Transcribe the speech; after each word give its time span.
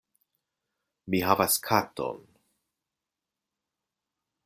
Mi 1.13 1.19
havas 1.27 1.59
katon. 1.69 2.19